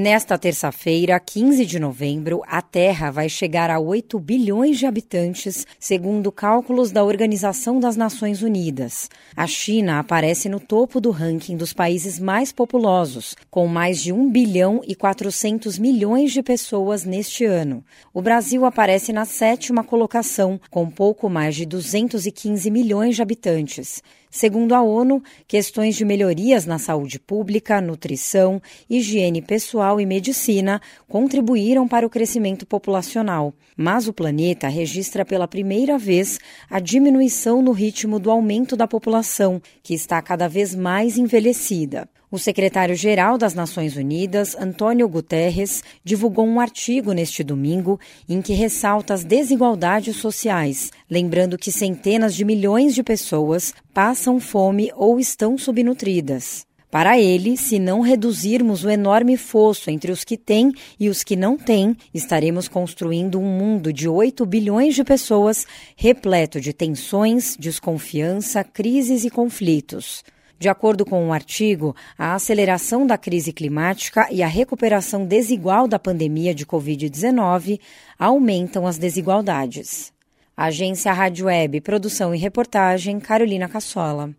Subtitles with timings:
[0.00, 6.30] Nesta terça-feira, 15 de novembro, a Terra vai chegar a 8 bilhões de habitantes, segundo
[6.30, 9.10] cálculos da Organização das Nações Unidas.
[9.36, 14.30] A China aparece no topo do ranking dos países mais populosos, com mais de 1
[14.30, 17.82] bilhão e 400 milhões de pessoas neste ano.
[18.14, 24.00] O Brasil aparece na sétima colocação, com pouco mais de 215 milhões de habitantes.
[24.30, 31.88] Segundo a ONU, questões de melhorias na saúde pública, nutrição, higiene pessoal e medicina contribuíram
[31.88, 38.18] para o crescimento populacional, mas o planeta registra pela primeira vez a diminuição no ritmo
[38.18, 42.08] do aumento da população, que está cada vez mais envelhecida.
[42.30, 49.14] O secretário-geral das Nações Unidas, Antônio Guterres, divulgou um artigo neste domingo em que ressalta
[49.14, 56.66] as desigualdades sociais, lembrando que centenas de milhões de pessoas passam fome ou estão subnutridas.
[56.90, 60.70] Para ele, se não reduzirmos o enorme fosso entre os que têm
[61.00, 66.60] e os que não têm, estaremos construindo um mundo de 8 bilhões de pessoas repleto
[66.60, 70.22] de tensões, desconfiança, crises e conflitos.
[70.58, 75.98] De acordo com um artigo, a aceleração da crise climática e a recuperação desigual da
[75.98, 77.78] pandemia de Covid-19
[78.18, 80.12] aumentam as desigualdades.
[80.56, 84.34] Agência Rádio Web, produção e reportagem, Carolina Cassola.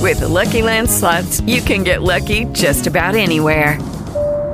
[0.00, 3.78] With the Lucky Land slots, you can get lucky just about anywhere.